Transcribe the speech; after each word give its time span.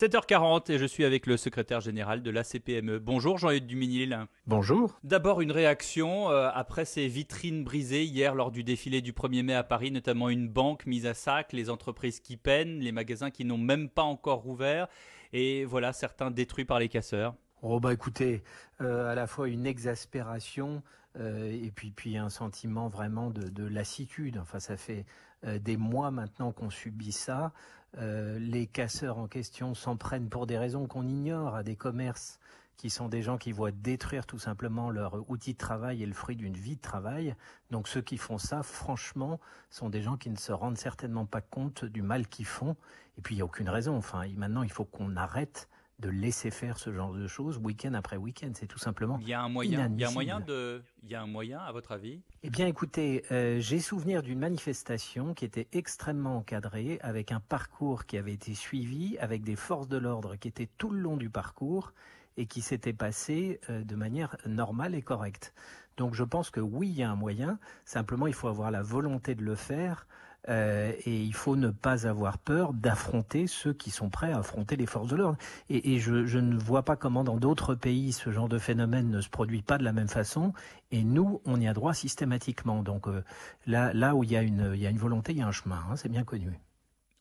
7h40 0.00 0.72
et 0.72 0.78
je 0.78 0.86
suis 0.86 1.04
avec 1.04 1.26
le 1.26 1.36
secrétaire 1.36 1.82
général 1.82 2.22
de 2.22 2.30
la 2.30 2.42
CPME. 2.42 3.00
Bonjour 3.00 3.36
Jean-Yves 3.36 3.66
Duminil. 3.66 4.18
Bonjour. 4.46 4.98
D'abord 5.04 5.42
une 5.42 5.52
réaction 5.52 6.30
euh, 6.30 6.48
après 6.54 6.86
ces 6.86 7.06
vitrines 7.06 7.64
brisées 7.64 8.04
hier 8.04 8.34
lors 8.34 8.50
du 8.50 8.64
défilé 8.64 9.02
du 9.02 9.12
1er 9.12 9.42
mai 9.42 9.52
à 9.52 9.62
Paris, 9.62 9.90
notamment 9.90 10.30
une 10.30 10.48
banque 10.48 10.86
mise 10.86 11.04
à 11.04 11.12
sac, 11.12 11.52
les 11.52 11.68
entreprises 11.68 12.20
qui 12.20 12.38
peinent, 12.38 12.80
les 12.80 12.92
magasins 12.92 13.30
qui 13.30 13.44
n'ont 13.44 13.58
même 13.58 13.90
pas 13.90 14.00
encore 14.00 14.46
ouvert 14.46 14.88
et 15.34 15.66
voilà 15.66 15.92
certains 15.92 16.30
détruits 16.30 16.64
par 16.64 16.78
les 16.78 16.88
casseurs. 16.88 17.34
Oh 17.60 17.78
bah 17.78 17.92
écoutez, 17.92 18.42
euh, 18.80 19.12
à 19.12 19.14
la 19.14 19.26
fois 19.26 19.48
une 19.48 19.66
exaspération 19.66 20.82
euh, 21.18 21.50
et 21.50 21.72
puis 21.72 21.90
puis 21.90 22.16
un 22.16 22.30
sentiment 22.30 22.88
vraiment 22.88 23.30
de, 23.30 23.64
lassitude. 23.64 24.38
Enfin, 24.38 24.60
ça 24.60 24.76
fait 24.76 25.04
des 25.44 25.76
mois 25.76 26.10
maintenant 26.10 26.52
qu'on 26.52 26.70
subit 26.70 27.12
ça. 27.12 27.52
Euh, 27.98 28.38
les 28.38 28.66
casseurs 28.66 29.18
en 29.18 29.26
question 29.26 29.74
s'en 29.74 29.96
prennent 29.96 30.28
pour 30.28 30.46
des 30.46 30.56
raisons 30.56 30.86
qu'on 30.86 31.08
ignore 31.08 31.56
à 31.56 31.62
des 31.64 31.74
commerces 31.74 32.38
qui 32.76 32.88
sont 32.88 33.08
des 33.08 33.20
gens 33.20 33.36
qui 33.36 33.52
voient 33.52 33.72
détruire 33.72 34.26
tout 34.26 34.38
simplement 34.38 34.90
leur 34.90 35.28
outil 35.28 35.52
de 35.52 35.58
travail 35.58 36.02
et 36.02 36.06
le 36.06 36.14
fruit 36.14 36.36
d'une 36.36 36.56
vie 36.56 36.76
de 36.76 36.80
travail. 36.80 37.34
Donc 37.70 37.88
ceux 37.88 38.00
qui 38.00 38.16
font 38.16 38.38
ça, 38.38 38.62
franchement, 38.62 39.38
sont 39.68 39.90
des 39.90 40.00
gens 40.00 40.16
qui 40.16 40.30
ne 40.30 40.36
se 40.36 40.52
rendent 40.52 40.78
certainement 40.78 41.26
pas 41.26 41.42
compte 41.42 41.84
du 41.84 42.00
mal 42.00 42.26
qu'ils 42.26 42.46
font. 42.46 42.76
Et 43.18 43.20
puis 43.20 43.34
il 43.34 43.38
n'y 43.38 43.42
a 43.42 43.44
aucune 43.44 43.68
raison. 43.68 43.96
Enfin, 43.96 44.26
maintenant, 44.34 44.62
il 44.62 44.72
faut 44.72 44.86
qu'on 44.86 45.16
arrête 45.16 45.68
de 46.00 46.08
laisser 46.08 46.50
faire 46.50 46.78
ce 46.78 46.92
genre 46.92 47.12
de 47.12 47.26
choses 47.26 47.58
week-end 47.58 47.94
après 47.94 48.16
week-end. 48.16 48.50
C'est 48.54 48.66
tout 48.66 48.78
simplement. 48.78 49.18
Il 49.20 49.28
y 49.28 49.34
a 49.34 49.42
un 49.42 49.48
moyen. 49.48 49.90
Il 49.92 50.00
y 50.00 50.04
a 50.04 50.08
un 50.08 50.12
moyen 50.12 50.40
de. 50.40 50.82
Il 51.02 51.10
y 51.10 51.14
a 51.14 51.22
un 51.22 51.26
moyen, 51.26 51.60
à 51.60 51.72
votre 51.72 51.92
avis? 51.92 52.20
Eh 52.42 52.50
bien, 52.50 52.66
écoutez, 52.66 53.24
euh, 53.30 53.60
j'ai 53.60 53.80
souvenir 53.80 54.22
d'une 54.22 54.38
manifestation 54.38 55.34
qui 55.34 55.44
était 55.44 55.68
extrêmement 55.72 56.38
encadrée, 56.38 56.98
avec 57.02 57.32
un 57.32 57.40
parcours 57.40 58.06
qui 58.06 58.18
avait 58.18 58.32
été 58.32 58.54
suivi, 58.54 59.18
avec 59.18 59.42
des 59.42 59.56
forces 59.56 59.88
de 59.88 59.98
l'ordre 59.98 60.36
qui 60.36 60.48
étaient 60.48 60.68
tout 60.78 60.90
le 60.90 61.00
long 61.00 61.16
du 61.16 61.30
parcours 61.30 61.92
et 62.36 62.46
qui 62.46 62.62
s'était 62.62 62.92
passé 62.92 63.60
euh, 63.68 63.84
de 63.84 63.94
manière 63.96 64.36
normale 64.46 64.94
et 64.94 65.02
correcte. 65.02 65.52
Donc, 65.96 66.14
je 66.14 66.24
pense 66.24 66.50
que 66.50 66.60
oui, 66.60 66.88
il 66.88 66.94
y 66.94 67.02
a 67.02 67.10
un 67.10 67.16
moyen. 67.16 67.58
Simplement, 67.84 68.26
il 68.26 68.32
faut 68.32 68.48
avoir 68.48 68.70
la 68.70 68.82
volonté 68.82 69.34
de 69.34 69.42
le 69.42 69.54
faire. 69.54 70.06
Euh, 70.48 70.92
et 71.04 71.22
il 71.22 71.34
faut 71.34 71.56
ne 71.56 71.68
pas 71.68 72.06
avoir 72.06 72.38
peur 72.38 72.72
d'affronter 72.72 73.46
ceux 73.46 73.72
qui 73.72 73.90
sont 73.90 74.08
prêts 74.08 74.32
à 74.32 74.38
affronter 74.38 74.76
les 74.76 74.86
forces 74.86 75.08
de 75.08 75.16
l'ordre. 75.16 75.38
Et, 75.68 75.98
je, 75.98 76.38
ne 76.38 76.56
vois 76.56 76.82
pas 76.82 76.96
comment 76.96 77.24
dans 77.24 77.36
d'autres 77.36 77.74
pays 77.74 78.12
ce 78.12 78.30
genre 78.30 78.48
de 78.48 78.58
phénomène 78.58 79.10
ne 79.10 79.20
se 79.20 79.28
produit 79.28 79.62
pas 79.62 79.78
de 79.78 79.84
la 79.84 79.92
même 79.92 80.08
façon. 80.08 80.52
Et 80.90 81.04
nous, 81.04 81.40
on 81.44 81.60
y 81.60 81.68
a 81.68 81.74
droit 81.74 81.94
systématiquement. 81.94 82.82
Donc 82.82 83.06
euh, 83.06 83.22
là, 83.66 83.92
là 83.92 84.14
où 84.14 84.24
il 84.24 84.30
y, 84.30 84.36
a 84.36 84.42
une, 84.42 84.74
y 84.76 84.86
a 84.86 84.90
une 84.90 84.98
volonté, 84.98 85.32
il 85.32 85.38
y 85.38 85.42
a 85.42 85.46
un 85.46 85.52
chemin. 85.52 85.80
Hein, 85.90 85.96
c'est 85.96 86.08
bien 86.08 86.24
connu. 86.24 86.50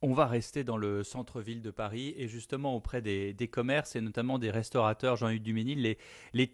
On 0.01 0.13
va 0.13 0.27
rester 0.27 0.63
dans 0.63 0.77
le 0.77 1.03
centre-ville 1.03 1.61
de 1.61 1.71
Paris 1.71 2.13
et 2.15 2.29
justement 2.29 2.73
auprès 2.73 3.01
des, 3.01 3.49
commerces 3.51 3.97
et 3.97 4.01
notamment 4.01 4.39
des 4.39 4.49
restaurateurs, 4.49 5.17
Jean-Hugues 5.17 5.43
Duménil, 5.43 5.97
les, 6.33 6.47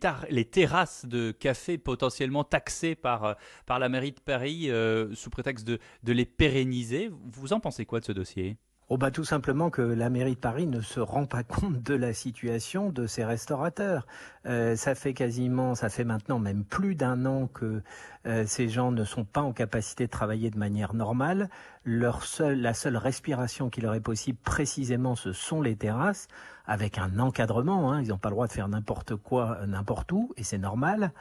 terrasses 0.50 1.06
de 1.06 1.30
café 1.30 1.78
potentiellement 1.78 2.44
taxées 2.44 2.96
par, 2.96 3.36
par 3.68 3.78
la 3.78 3.88
mairie 3.88 4.14
de 4.14 4.20
Paris 4.20 4.72
euh, 4.72 5.14
sous 5.14 5.30
prétexte 5.30 5.68
de, 5.68 5.80
les 6.08 6.26
pérenniser. 6.26 7.12
Vous 7.34 7.54
en 7.54 7.60
pensez 7.60 7.86
quoi 7.86 8.00
de 8.00 8.06
ce 8.06 8.14
dossier? 8.14 8.58
Oh 8.88 8.98
bah 9.00 9.10
tout 9.10 9.24
simplement 9.24 9.72
que 9.72 9.82
la 9.82 10.12
mairie 10.12 10.36
de 10.36 10.40
Paris 10.40 10.68
ne 10.68 10.80
se 10.80 11.00
rend 11.00 11.26
pas 11.26 11.44
compte 11.44 11.82
de 11.82 11.96
la 11.96 12.14
situation 12.14 12.92
de 12.92 13.08
ces 13.08 13.26
restaurateurs. 13.26 14.06
Euh, 14.46 14.76
ça 14.76 14.94
fait 14.94 15.16
quasiment, 15.16 15.74
ça 15.74 15.90
fait 15.90 16.04
maintenant 16.04 16.38
même 16.38 16.64
plus 16.64 16.94
d'un 16.94 17.26
an 17.26 17.48
que 17.48 17.82
euh, 18.28 18.46
ces 18.46 18.70
gens 18.70 18.92
ne 18.92 19.04
sont 19.04 19.26
pas 19.26 19.42
en 19.42 19.54
capacité 19.54 20.06
de 20.06 20.12
travailler 20.12 20.52
de 20.52 20.60
manière 20.60 20.94
normale. 20.94 21.50
Leur 21.88 22.24
seul, 22.24 22.62
la 22.62 22.74
seule 22.74 22.98
respiration 22.98 23.70
qui 23.70 23.80
leur 23.80 23.94
est 23.94 24.02
possible 24.02 24.40
précisément, 24.44 25.16
ce 25.16 25.34
sont 25.34 25.62
les 25.62 25.76
terrasses, 25.76 26.28
avec 26.66 26.98
un 26.98 27.20
encadrement. 27.20 27.92
Hein. 27.92 28.02
Ils 28.02 28.08
n'ont 28.08 28.18
pas 28.18 28.30
le 28.30 28.34
droit 28.34 28.48
de 28.48 28.52
faire 28.52 28.68
n'importe 28.68 29.16
quoi, 29.16 29.60
n'importe 29.68 30.12
où, 30.12 30.34
et 30.36 30.44
c'est 30.44 30.58
normal. 30.58 31.12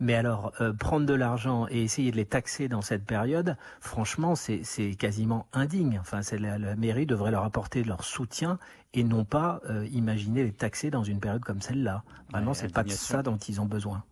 Mais 0.00 0.14
alors, 0.14 0.52
euh, 0.62 0.72
prendre 0.72 1.04
de 1.04 1.12
l'argent 1.12 1.66
et 1.68 1.82
essayer 1.82 2.10
de 2.10 2.16
les 2.16 2.24
taxer 2.24 2.68
dans 2.68 2.80
cette 2.80 3.04
période, 3.04 3.58
franchement, 3.80 4.34
c'est 4.34 4.94
quasiment 4.98 5.46
indigne. 5.52 5.98
Enfin, 6.00 6.20
la, 6.38 6.58
la 6.58 6.74
mairie 6.74 7.04
devrait 7.04 7.30
leur 7.30 7.44
apporter 7.44 7.84
leur 7.84 8.02
soutien 8.02 8.58
et 8.94 9.04
non 9.04 9.26
pas 9.26 9.60
euh, 9.68 9.86
imaginer 9.92 10.42
les 10.42 10.52
taxer 10.52 10.90
dans 10.90 11.04
une 11.04 11.20
période 11.20 11.44
comme 11.44 11.60
celle-là. 11.60 12.02
Vraiment, 12.30 12.54
c'est 12.54 12.72
pas 12.72 12.82
de 12.82 12.90
ça 12.90 13.22
dont 13.22 13.36
ils 13.36 13.60
ont 13.60 13.66
besoin. 13.66 14.02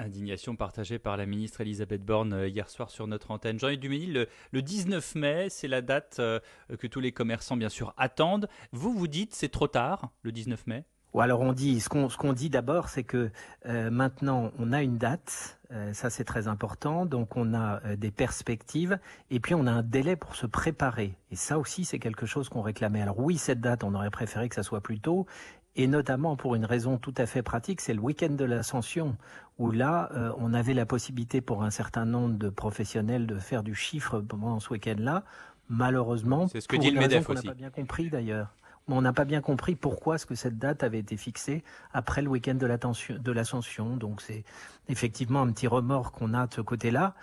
Indignation 0.00 0.56
partagée 0.56 0.98
par 0.98 1.16
la 1.16 1.26
ministre 1.26 1.60
Elisabeth 1.60 2.04
Borne 2.04 2.32
euh, 2.32 2.48
hier 2.48 2.68
soir 2.68 2.90
sur 2.90 3.06
notre 3.06 3.30
antenne. 3.30 3.58
Jean-Yves 3.58 3.78
Duménil, 3.78 4.12
le, 4.12 4.28
le, 4.52 4.62
19 4.62 5.14
mai, 5.14 5.48
c'est 5.48 5.68
la 5.68 5.82
date 5.82 6.16
que 6.16 6.86
tous 6.86 7.00
les 7.00 7.12
commerçants, 7.12 7.56
bien 7.56 7.68
sûr, 7.68 7.94
attendent. 7.96 8.48
Vous, 8.72 8.92
vous 8.92 9.08
dites 9.08 9.34
c'est 9.34 9.48
trop 9.48 9.68
tard, 9.68 10.10
le 10.22 10.32
19 10.32 10.66
mai? 10.66 10.84
Ou 11.12 11.20
alors 11.20 11.40
on 11.40 11.52
dit, 11.52 11.80
ce 11.80 11.88
qu'on 11.88 12.08
ce 12.08 12.16
qu'on 12.16 12.32
dit 12.32 12.50
d'abord, 12.50 12.88
c'est 12.88 13.02
que 13.02 13.30
euh, 13.66 13.90
maintenant 13.90 14.52
on 14.58 14.72
a 14.72 14.82
une 14.82 14.96
date, 14.96 15.58
euh, 15.72 15.92
ça 15.92 16.08
c'est 16.08 16.24
très 16.24 16.46
important, 16.46 17.04
donc 17.04 17.36
on 17.36 17.52
a 17.52 17.80
euh, 17.84 17.96
des 17.96 18.10
perspectives, 18.10 18.98
et 19.30 19.40
puis 19.40 19.54
on 19.54 19.66
a 19.66 19.72
un 19.72 19.82
délai 19.82 20.16
pour 20.16 20.36
se 20.36 20.46
préparer. 20.46 21.16
Et 21.30 21.36
ça 21.36 21.58
aussi 21.58 21.84
c'est 21.84 21.98
quelque 21.98 22.26
chose 22.26 22.48
qu'on 22.48 22.62
réclamait. 22.62 23.02
Alors 23.02 23.18
oui, 23.18 23.38
cette 23.38 23.60
date, 23.60 23.82
on 23.82 23.94
aurait 23.94 24.10
préféré 24.10 24.48
que 24.48 24.54
ça 24.54 24.62
soit 24.62 24.80
plus 24.80 25.00
tôt, 25.00 25.26
et 25.74 25.88
notamment 25.88 26.36
pour 26.36 26.54
une 26.54 26.64
raison 26.64 26.96
tout 26.96 27.14
à 27.16 27.26
fait 27.26 27.42
pratique, 27.42 27.80
c'est 27.80 27.94
le 27.94 28.00
week-end 28.00 28.30
de 28.30 28.44
l'ascension, 28.44 29.16
où 29.58 29.70
là 29.72 30.10
on 30.38 30.52
avait 30.54 30.74
la 30.74 30.86
possibilité 30.86 31.40
pour 31.40 31.62
un 31.62 31.70
certain 31.70 32.04
nombre 32.04 32.36
de 32.36 32.48
professionnels 32.48 33.26
de 33.26 33.38
faire 33.38 33.62
du 33.62 33.74
chiffre 33.74 34.20
pendant 34.20 34.58
ce 34.58 34.70
week-end-là. 34.70 35.24
Malheureusement, 35.68 36.48
c'est 36.48 36.60
ce 36.60 36.66
que 36.66 36.76
dit 36.76 36.90
le 36.90 36.98
MEDEF 36.98 37.30
aussi. 37.30 37.42
On 37.42 37.46
n'a 37.46 37.52
pas 37.52 37.56
bien 37.56 37.70
compris 37.70 38.10
d'ailleurs 38.10 38.52
on 38.88 39.02
n'a 39.02 39.12
pas 39.12 39.24
bien 39.24 39.40
compris 39.40 39.74
pourquoi 39.74 40.18
ce 40.18 40.26
que 40.26 40.34
cette 40.34 40.58
date 40.58 40.82
avait 40.82 40.98
été 40.98 41.16
fixée 41.16 41.62
après 41.92 42.22
le 42.22 42.28
week-end 42.28 42.54
de 42.54 43.32
l'ascension. 43.32 43.96
Donc 43.96 44.20
c'est 44.20 44.44
effectivement 44.88 45.42
un 45.42 45.52
petit 45.52 45.66
remords 45.66 46.12
qu'on 46.12 46.34
a 46.34 46.46
de 46.46 46.54
ce 46.54 46.60
côté-là. 46.60 47.14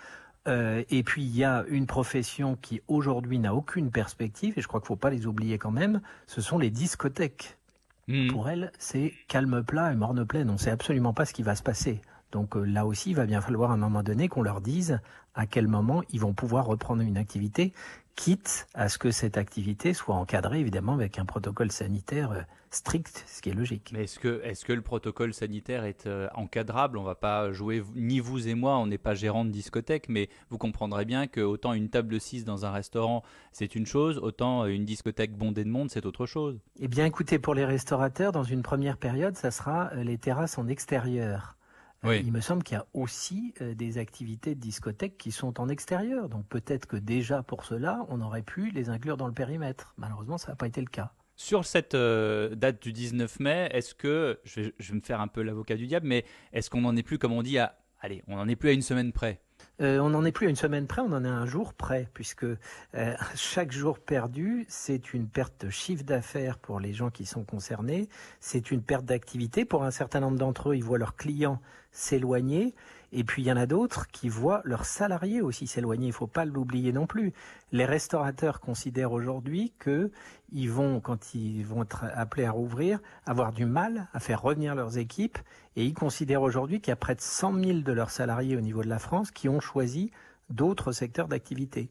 Euh, 0.46 0.82
et 0.88 1.02
puis 1.02 1.22
il 1.22 1.36
y 1.36 1.44
a 1.44 1.64
une 1.68 1.86
profession 1.86 2.56
qui 2.60 2.80
aujourd'hui 2.88 3.38
n'a 3.38 3.54
aucune 3.54 3.90
perspective, 3.90 4.54
et 4.56 4.62
je 4.62 4.68
crois 4.68 4.80
qu'il 4.80 4.86
ne 4.86 4.88
faut 4.88 4.96
pas 4.96 5.10
les 5.10 5.26
oublier 5.26 5.58
quand 5.58 5.70
même, 5.70 6.00
ce 6.26 6.40
sont 6.40 6.58
les 6.58 6.70
discothèques. 6.70 7.58
Hmm. 8.06 8.28
Pour 8.28 8.48
elles, 8.48 8.72
c'est 8.78 9.12
calme 9.26 9.62
plat 9.62 9.92
et 9.92 9.96
morne 9.96 10.24
pleine. 10.24 10.48
On 10.48 10.54
ne 10.54 10.58
sait 10.58 10.70
absolument 10.70 11.12
pas 11.12 11.26
ce 11.26 11.34
qui 11.34 11.42
va 11.42 11.54
se 11.54 11.62
passer. 11.62 12.00
Donc 12.32 12.56
euh, 12.56 12.64
là 12.64 12.86
aussi, 12.86 13.10
il 13.10 13.16
va 13.16 13.26
bien 13.26 13.42
falloir 13.42 13.70
à 13.70 13.74
un 13.74 13.78
moment 13.78 14.02
donné 14.02 14.28
qu'on 14.28 14.42
leur 14.42 14.62
dise 14.62 15.00
à 15.34 15.46
quel 15.46 15.68
moment 15.68 16.02
ils 16.10 16.20
vont 16.20 16.32
pouvoir 16.32 16.66
reprendre 16.66 17.02
une 17.02 17.16
activité, 17.16 17.72
quitte 18.18 18.66
à 18.74 18.88
ce 18.88 18.98
que 18.98 19.12
cette 19.12 19.36
activité 19.36 19.94
soit 19.94 20.16
encadrée 20.16 20.58
évidemment 20.58 20.94
avec 20.94 21.20
un 21.20 21.24
protocole 21.24 21.70
sanitaire 21.70 22.32
euh, 22.32 22.42
strict, 22.72 23.24
ce 23.28 23.40
qui 23.40 23.50
est 23.50 23.54
logique. 23.54 23.92
Mais 23.94 24.04
est-ce 24.04 24.18
que, 24.18 24.40
est 24.42 24.64
que 24.64 24.72
le 24.72 24.82
protocole 24.82 25.32
sanitaire 25.32 25.84
est 25.84 26.08
euh, 26.08 26.26
encadrable? 26.34 26.98
On 26.98 27.04
va 27.04 27.14
pas 27.14 27.52
jouer, 27.52 27.80
ni 27.94 28.18
vous 28.18 28.48
et 28.48 28.56
moi, 28.56 28.76
on 28.78 28.88
n'est 28.88 28.98
pas 28.98 29.14
gérant 29.14 29.44
de 29.44 29.50
discothèque, 29.50 30.08
mais 30.08 30.28
vous 30.50 30.58
comprendrez 30.58 31.04
bien 31.04 31.28
que 31.28 31.40
autant 31.40 31.74
une 31.74 31.90
table 31.90 32.20
6 32.20 32.44
dans 32.44 32.66
un 32.66 32.72
restaurant, 32.72 33.22
c'est 33.52 33.76
une 33.76 33.86
chose, 33.86 34.18
autant 34.18 34.66
une 34.66 34.84
discothèque 34.84 35.36
bondée 35.36 35.62
de 35.62 35.70
monde, 35.70 35.88
c'est 35.88 36.04
autre 36.04 36.26
chose. 36.26 36.58
Eh 36.80 36.88
bien 36.88 37.06
écoutez, 37.06 37.38
pour 37.38 37.54
les 37.54 37.64
restaurateurs, 37.64 38.32
dans 38.32 38.42
une 38.42 38.62
première 38.62 38.96
période, 38.96 39.36
ça 39.36 39.52
sera 39.52 39.94
les 39.94 40.18
terrasses 40.18 40.58
en 40.58 40.66
extérieur. 40.66 41.57
Il 42.04 42.32
me 42.32 42.40
semble 42.40 42.62
qu'il 42.62 42.76
y 42.76 42.80
a 42.80 42.86
aussi 42.94 43.54
euh, 43.60 43.74
des 43.74 43.98
activités 43.98 44.54
de 44.54 44.60
discothèque 44.60 45.18
qui 45.18 45.32
sont 45.32 45.60
en 45.60 45.68
extérieur. 45.68 46.28
Donc 46.28 46.46
peut-être 46.46 46.86
que 46.86 46.96
déjà 46.96 47.42
pour 47.42 47.64
cela, 47.64 48.06
on 48.08 48.20
aurait 48.20 48.42
pu 48.42 48.70
les 48.70 48.88
inclure 48.88 49.16
dans 49.16 49.26
le 49.26 49.32
périmètre. 49.32 49.94
Malheureusement, 49.96 50.38
ça 50.38 50.52
n'a 50.52 50.56
pas 50.56 50.68
été 50.68 50.80
le 50.80 50.86
cas. 50.86 51.12
Sur 51.34 51.64
cette 51.64 51.94
euh, 51.94 52.54
date 52.54 52.82
du 52.82 52.92
19 52.92 53.40
mai, 53.40 53.68
est-ce 53.72 53.94
que, 53.94 54.40
je 54.44 54.60
vais, 54.60 54.74
je 54.78 54.92
vais, 54.92 54.96
me 54.96 55.02
faire 55.02 55.20
un 55.20 55.28
peu 55.28 55.42
l'avocat 55.42 55.76
du 55.76 55.86
diable, 55.86 56.06
mais 56.06 56.24
est-ce 56.52 56.70
qu'on 56.70 56.80
n'en 56.80 56.96
est 56.96 57.02
plus, 57.02 57.18
comme 57.18 57.32
on 57.32 57.42
dit, 57.42 57.58
à, 57.58 57.78
allez, 58.00 58.22
on 58.26 58.36
n'en 58.36 58.48
est 58.48 58.56
plus 58.56 58.70
à 58.70 58.72
une 58.72 58.82
semaine 58.82 59.12
près? 59.12 59.40
Euh, 59.80 59.98
on 60.00 60.10
n'en 60.10 60.24
est 60.24 60.32
plus 60.32 60.46
à 60.46 60.50
une 60.50 60.56
semaine 60.56 60.86
près, 60.86 61.02
on 61.02 61.12
en 61.12 61.24
est 61.24 61.28
à 61.28 61.32
un 61.32 61.46
jour 61.46 61.72
près, 61.72 62.08
puisque 62.14 62.44
euh, 62.44 62.56
chaque 63.36 63.72
jour 63.72 63.98
perdu, 63.98 64.66
c'est 64.68 65.14
une 65.14 65.28
perte 65.28 65.64
de 65.64 65.70
chiffre 65.70 66.04
d'affaires 66.04 66.58
pour 66.58 66.80
les 66.80 66.92
gens 66.92 67.10
qui 67.10 67.26
sont 67.26 67.44
concernés, 67.44 68.08
c'est 68.40 68.70
une 68.70 68.82
perte 68.82 69.04
d'activité. 69.04 69.64
Pour 69.64 69.84
un 69.84 69.90
certain 69.90 70.20
nombre 70.20 70.38
d'entre 70.38 70.70
eux, 70.70 70.76
ils 70.76 70.84
voient 70.84 70.98
leurs 70.98 71.16
clients 71.16 71.60
s'éloigner, 71.92 72.74
et 73.12 73.24
puis 73.24 73.42
il 73.42 73.46
y 73.46 73.52
en 73.52 73.56
a 73.56 73.66
d'autres 73.66 74.06
qui 74.08 74.28
voient 74.28 74.60
leurs 74.64 74.84
salariés 74.84 75.40
aussi 75.40 75.66
s'éloigner. 75.66 76.06
Il 76.06 76.10
ne 76.10 76.14
faut 76.14 76.26
pas 76.26 76.44
l'oublier 76.44 76.92
non 76.92 77.06
plus. 77.06 77.32
Les 77.72 77.84
restaurateurs 77.84 78.60
considèrent 78.60 79.12
aujourd'hui 79.12 79.72
que 79.78 80.10
ils 80.52 80.70
vont, 80.70 81.00
quand 81.00 81.34
ils 81.34 81.64
vont 81.64 81.82
être 81.82 82.04
appelés 82.14 82.44
à 82.44 82.50
rouvrir, 82.50 83.00
avoir 83.26 83.52
du 83.52 83.64
mal 83.64 84.08
à 84.12 84.20
faire 84.20 84.42
revenir 84.42 84.74
leurs 84.74 84.98
équipes, 84.98 85.38
et 85.76 85.84
ils 85.84 85.94
considèrent 85.94 86.42
aujourd'hui 86.42 86.80
qu'il 86.80 86.90
y 86.90 86.92
a 86.92 86.96
près 86.96 87.14
de 87.14 87.20
100 87.20 87.62
000 87.62 87.78
de 87.80 87.92
leurs 87.92 88.10
salariés 88.10 88.56
au 88.56 88.60
niveau 88.60 88.82
de 88.82 88.88
la 88.88 88.98
France 88.98 89.30
qui 89.30 89.48
ont 89.48 89.60
choisi 89.60 90.10
d'autres 90.50 90.92
secteurs 90.92 91.28
d'activité. 91.28 91.90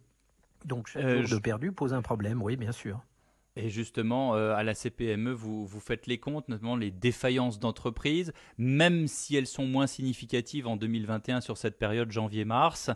Donc 0.65 0.87
chaque 0.87 1.03
euh, 1.03 1.23
jour 1.23 1.37
de 1.37 1.43
perdu 1.43 1.71
pose 1.71 1.93
un 1.93 2.01
problème, 2.01 2.41
oui, 2.41 2.57
bien 2.57 2.71
sûr. 2.71 3.01
Et 3.57 3.69
justement, 3.69 4.35
euh, 4.35 4.53
à 4.53 4.63
la 4.63 4.75
CPME, 4.75 5.31
vous, 5.31 5.65
vous 5.65 5.79
faites 5.79 6.05
les 6.05 6.19
comptes, 6.19 6.47
notamment 6.47 6.75
les 6.75 6.91
défaillances 6.91 7.59
d'entreprises, 7.59 8.31
même 8.59 9.07
si 9.07 9.35
elles 9.35 9.47
sont 9.47 9.65
moins 9.65 9.87
significatives 9.87 10.67
en 10.67 10.77
2021 10.77 11.41
sur 11.41 11.57
cette 11.57 11.79
période 11.79 12.11
janvier-mars, 12.11 12.91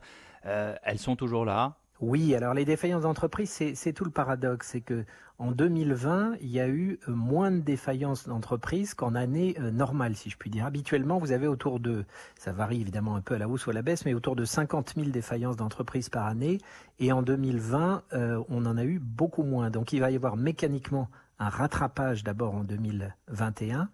euh, 0.46 0.76
elles 0.84 1.00
sont 1.00 1.16
toujours 1.16 1.46
là. 1.46 1.78
Oui, 2.00 2.36
alors 2.36 2.54
les 2.54 2.66
défaillances 2.66 3.04
d'entreprises, 3.04 3.50
c'est 3.74 3.94
tout 3.94 4.06
le 4.06 4.12
paradoxe, 4.12 4.70
c'est 4.72 4.82
que 4.82 5.04
En 5.42 5.52
2020, 5.52 6.36
il 6.42 6.52
y 6.52 6.60
a 6.60 6.68
eu 6.68 7.00
euh, 7.08 7.16
moins 7.16 7.50
de 7.50 7.62
défaillances 7.62 8.28
d'entreprises 8.28 8.94
qu'en 8.94 9.16
année 9.16 9.56
euh, 9.60 9.72
normale, 9.72 10.16
si 10.16 10.30
je 10.30 10.38
puis 10.38 10.52
dire. 10.52 10.68
Habituellement, 10.68 11.18
vous 11.18 11.32
avez 11.32 11.48
autour 11.48 11.80
de, 11.80 12.06
ça 12.38 12.52
varie 12.52 12.80
évidemment 12.80 13.16
un 13.16 13.22
peu 13.22 13.34
à 13.34 13.38
la 13.40 13.50
hausse 13.50 13.66
ou 13.66 13.72
à 13.72 13.74
la 13.74 13.82
baisse, 13.82 14.06
mais 14.06 14.14
autour 14.14 14.36
de 14.36 14.46
50 14.46 14.94
000 14.98 15.10
défaillances 15.10 15.56
d'entreprises 15.56 16.10
par 16.10 16.28
année. 16.28 16.60
Et 17.00 17.12
en 17.12 17.24
2020, 17.24 18.04
euh, 18.14 18.44
on 18.50 18.68
en 18.68 18.78
a 18.78 18.84
eu 18.84 19.00
beaucoup 19.00 19.42
moins. 19.42 19.72
Donc 19.72 19.94
il 19.94 20.00
va 20.00 20.12
y 20.12 20.16
avoir 20.16 20.38
mécaniquement 20.38 21.10
un 21.40 21.50
rattrapage 21.50 22.24
d'abord 22.24 22.54
en 22.54 22.64
2021. 22.64 23.90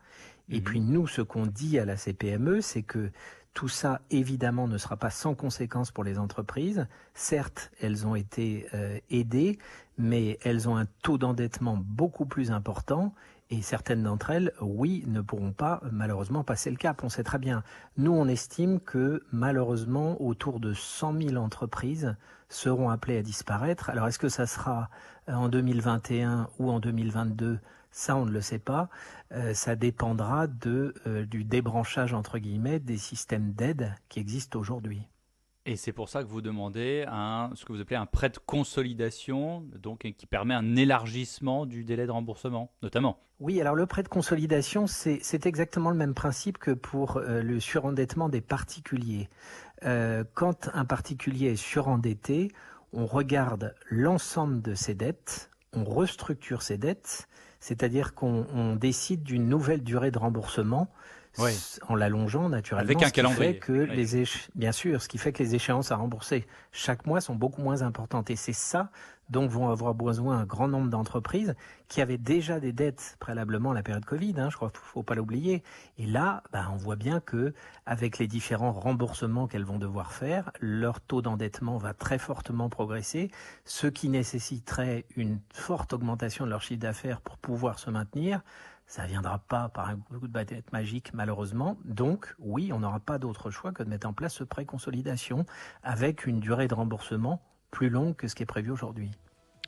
Et 0.49 0.57
mhm. 0.57 0.63
puis 0.63 0.81
nous, 0.81 1.07
ce 1.07 1.21
qu'on 1.21 1.45
dit 1.45 1.79
à 1.79 1.85
la 1.85 1.95
CPME, 1.95 2.59
c'est 2.59 2.83
que 2.83 3.09
tout 3.57 3.67
ça, 3.67 4.01
évidemment, 4.11 4.67
ne 4.67 4.77
sera 4.77 4.97
pas 4.97 5.09
sans 5.09 5.33
conséquences 5.33 5.89
pour 5.89 6.03
les 6.03 6.19
entreprises. 6.19 6.85
Certes, 7.15 7.71
elles 7.81 8.05
ont 8.05 8.13
été 8.13 8.67
euh, 8.75 8.99
aidées, 9.09 9.57
mais 9.97 10.37
elles 10.43 10.69
ont 10.69 10.77
un 10.77 10.85
taux 11.01 11.17
d'endettement 11.17 11.75
beaucoup 11.75 12.27
plus 12.27 12.51
important. 12.51 13.15
Et 13.49 13.63
certaines 13.63 14.03
d'entre 14.03 14.29
elles, 14.29 14.53
oui, 14.61 15.03
ne 15.07 15.21
pourront 15.21 15.53
pas 15.53 15.81
malheureusement 15.91 16.43
passer 16.43 16.69
le 16.69 16.75
cap. 16.75 17.03
On 17.03 17.09
sait 17.09 17.23
très 17.23 17.39
bien. 17.39 17.63
Nous, 17.97 18.11
on 18.11 18.27
estime 18.27 18.79
que 18.79 19.23
malheureusement, 19.31 20.21
autour 20.21 20.59
de 20.59 20.73
100 20.75 21.19
000 21.19 21.43
entreprises 21.43 22.15
seront 22.49 22.91
appelées 22.91 23.17
à 23.17 23.23
disparaître. 23.23 23.89
Alors, 23.89 24.07
est-ce 24.07 24.19
que 24.19 24.29
ça 24.29 24.45
sera 24.45 24.91
euh, 25.29 25.33
en 25.33 25.49
2021 25.49 26.47
ou 26.59 26.69
en 26.69 26.79
2022 26.79 27.57
ça, 27.91 28.15
on 28.15 28.25
ne 28.25 28.31
le 28.31 28.41
sait 28.41 28.59
pas. 28.59 28.89
Euh, 29.31 29.53
ça 29.53 29.75
dépendra 29.75 30.47
de, 30.47 30.93
euh, 31.05 31.25
du 31.25 31.43
débranchage, 31.43 32.13
entre 32.13 32.37
guillemets, 32.37 32.79
des 32.79 32.97
systèmes 32.97 33.53
d'aide 33.53 33.93
qui 34.09 34.19
existent 34.19 34.59
aujourd'hui. 34.59 35.01
Et 35.65 35.75
c'est 35.75 35.91
pour 35.91 36.07
ça 36.07 36.23
que 36.23 36.29
vous 36.29 36.41
demandez 36.41 37.03
un, 37.09 37.49
ce 37.55 37.65
que 37.65 37.73
vous 37.73 37.81
appelez 37.81 37.97
un 37.97 38.05
prêt 38.05 38.29
de 38.29 38.37
consolidation, 38.37 39.65
donc 39.81 40.09
qui 40.17 40.25
permet 40.25 40.53
un 40.53 40.77
élargissement 40.77 41.65
du 41.65 41.83
délai 41.83 42.05
de 42.05 42.11
remboursement, 42.11 42.71
notamment. 42.81 43.19
Oui, 43.41 43.59
alors 43.59 43.75
le 43.75 43.85
prêt 43.85 44.01
de 44.01 44.07
consolidation, 44.07 44.87
c'est 44.87 45.45
exactement 45.45 45.89
le 45.89 45.97
même 45.97 46.13
principe 46.13 46.57
que 46.57 46.71
pour 46.71 47.17
euh, 47.17 47.41
le 47.41 47.59
surendettement 47.59 48.29
des 48.29 48.41
particuliers. 48.41 49.29
quand 50.33 50.69
un 50.73 50.85
particulier 50.85 51.51
est 51.51 51.55
surendetté, 51.55 52.51
on 52.93 53.05
regarde 53.05 53.75
l'ensemble 53.89 54.61
de 54.61 54.73
ses 54.73 54.95
dettes, 54.95 55.51
on 55.73 55.83
restructure 55.83 56.61
ses 56.61 56.77
dettes 56.77 57.27
c'est-à-dire 57.59 58.13
qu'on 58.13 58.75
décide 58.75 59.23
d'une 59.23 59.47
nouvelle 59.47 59.83
durée 59.83 60.11
de 60.11 60.19
remboursement 60.19 60.89
en 61.87 61.95
l'allongeant 61.95 62.49
naturellement. 62.49 62.89
Avec 62.89 63.03
un 63.03 63.09
calendrier. 63.09 63.59
que 63.59 63.71
les 63.71 64.23
Bien 64.55 64.71
sûr, 64.71 65.01
ce 65.01 65.07
qui 65.07 65.17
fait 65.17 65.31
que 65.31 65.43
les 65.43 65.55
échéances 65.55 65.91
à 65.91 65.95
rembourser 65.95 66.47
chaque 66.71 67.05
mois 67.05 67.21
sont 67.21 67.35
beaucoup 67.35 67.61
moins 67.61 67.81
importantes. 67.81 68.29
Et 68.29 68.35
c'est 68.35 68.53
ça 68.53 68.89
dont 69.29 69.47
vont 69.47 69.69
avoir 69.69 69.93
besoin 69.93 70.39
un 70.39 70.45
grand 70.45 70.67
nombre 70.67 70.89
d'entreprises 70.89 71.55
qui 71.87 72.01
avaient 72.01 72.17
déjà 72.17 72.59
des 72.59 72.73
dettes 72.73 73.17
préalablement 73.19 73.71
à 73.71 73.73
la 73.73 73.83
période 73.83 74.05
Covid. 74.05 74.35
Hein, 74.37 74.49
je 74.49 74.55
crois 74.55 74.69
qu'il 74.69 74.79
faut 74.79 75.03
pas 75.03 75.15
l'oublier. 75.15 75.63
Et 75.97 76.05
là, 76.05 76.43
bah, 76.51 76.67
on 76.71 76.75
voit 76.75 76.95
bien 76.95 77.19
que 77.19 77.53
avec 77.85 78.17
les 78.17 78.27
différents 78.27 78.71
remboursements 78.71 79.47
qu'elles 79.47 79.65
vont 79.65 79.79
devoir 79.79 80.13
faire, 80.13 80.51
leur 80.59 81.01
taux 81.01 81.21
d'endettement 81.21 81.77
va 81.77 81.93
très 81.93 82.17
fortement 82.17 82.69
progresser, 82.69 83.31
ce 83.65 83.87
qui 83.87 84.09
nécessiterait 84.09 85.05
une 85.15 85.39
forte 85.53 85.93
augmentation 85.93 86.45
de 86.45 86.49
leur 86.49 86.61
chiffre 86.61 86.81
d'affaires 86.81 87.21
pour 87.21 87.37
pouvoir 87.37 87.79
se 87.79 87.89
maintenir. 87.89 88.41
Ça 88.85 89.03
ne 89.03 89.09
viendra 89.09 89.39
pas 89.39 89.67
par 89.67 89.89
un 89.89 89.97
coup 89.97 90.27
de 90.27 90.31
baguette 90.31 90.71
magique, 90.71 91.13
malheureusement. 91.13 91.77
Donc, 91.83 92.33
oui, 92.39 92.71
on 92.71 92.79
n'aura 92.79 93.01
pas 93.01 93.17
d'autre 93.17 93.51
choix 93.51 93.73
que 93.73 93.83
de 93.83 93.89
mettre 93.89 94.07
en 94.07 94.13
place 94.13 94.33
ce 94.33 94.45
prêt 94.45 94.63
consolidation 94.63 95.45
avec 95.83 96.25
une 96.25 96.39
durée 96.39 96.69
de 96.69 96.73
remboursement 96.73 97.41
plus 97.71 97.89
longue 97.89 98.15
que 98.15 98.27
ce 98.27 98.35
qui 98.35 98.43
est 98.43 98.47
prévu 98.47 98.71
aujourd'hui. 98.71 99.11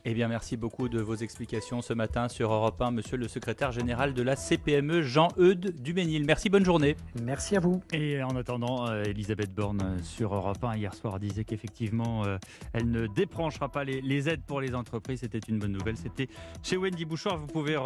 Eh 0.05 0.13
bien, 0.13 0.29
merci 0.29 0.55
beaucoup 0.55 0.87
de 0.87 1.01
vos 1.01 1.15
explications 1.15 1.81
ce 1.81 1.91
matin 1.91 2.29
sur 2.29 2.53
Europe 2.53 2.81
1, 2.81 2.91
monsieur 2.91 3.17
le 3.17 3.27
secrétaire 3.27 3.73
général 3.73 4.13
de 4.13 4.21
la 4.21 4.37
CPME, 4.37 5.01
Jean-Eudes 5.01 5.81
Duménil. 5.81 6.25
Merci, 6.25 6.49
bonne 6.49 6.63
journée. 6.63 6.95
Merci 7.21 7.57
à 7.57 7.59
vous. 7.59 7.83
Et 7.91 8.23
en 8.23 8.37
attendant, 8.37 8.87
euh, 8.87 9.03
Elisabeth 9.03 9.53
Borne 9.53 9.81
euh, 9.83 10.01
sur 10.01 10.33
Europe 10.33 10.63
1 10.63 10.77
hier 10.77 10.93
soir 10.93 11.19
disait 11.19 11.43
qu'effectivement, 11.43 12.23
euh, 12.25 12.37
elle 12.71 12.89
ne 12.89 13.07
débranchera 13.07 13.67
pas 13.69 13.83
les, 13.83 14.29
aides 14.29 14.43
pour 14.47 14.61
les 14.61 14.73
entreprises. 14.73 15.19
C'était 15.19 15.41
une 15.49 15.59
bonne 15.59 15.73
nouvelle. 15.73 15.97
C'était 15.97 16.29
chez 16.63 16.77
Wendy 16.77 17.03
Bouchard. 17.03 17.37
Vous 17.37 17.47
pouvez 17.47 17.77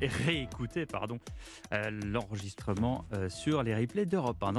réécouter 0.00 0.86
pardon, 0.86 1.18
l'enregistrement 2.04 3.04
sur 3.28 3.62
les 3.62 3.74
replays 3.74 4.06
d'Europe 4.06 4.42
1. 4.42 4.56